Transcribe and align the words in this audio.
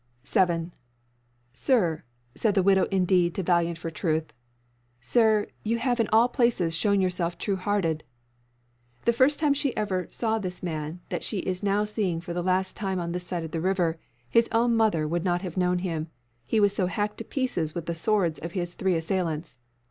7. 0.23 0.73
"Sir," 1.53 2.01
said 2.33 2.55
the 2.55 2.63
widow 2.63 2.85
indeed 2.85 3.35
to 3.35 3.43
Valiant 3.43 3.77
for 3.77 3.91
truth, 3.91 4.33
"sir, 4.99 5.45
you 5.63 5.77
have 5.77 5.99
in 5.99 6.07
all 6.11 6.27
places 6.27 6.73
shown 6.75 6.99
yourself 7.01 7.37
true 7.37 7.55
hearted." 7.55 8.03
The 9.05 9.13
first 9.13 9.39
time 9.39 9.53
she 9.53 9.77
ever 9.77 10.07
saw 10.09 10.39
this 10.39 10.63
man 10.63 11.01
that 11.09 11.21
she 11.23 11.37
is 11.41 11.61
now 11.61 11.83
seeing 11.83 12.19
for 12.19 12.33
the 12.33 12.41
last 12.41 12.75
time 12.75 12.99
on 12.99 13.11
this 13.11 13.27
side 13.27 13.51
the 13.51 13.61
river, 13.61 13.99
his 14.27 14.49
own 14.51 14.75
mother 14.75 15.07
would 15.07 15.23
not 15.23 15.43
have 15.43 15.55
known 15.55 15.77
him, 15.77 16.07
he 16.47 16.59
was 16.59 16.73
so 16.75 16.87
hacked 16.87 17.19
to 17.19 17.23
pieces 17.23 17.75
with 17.75 17.85
the 17.85 17.93
swords 17.93 18.39
of 18.39 18.53
his 18.53 18.73
three 18.73 18.95
assailants. 18.95 19.55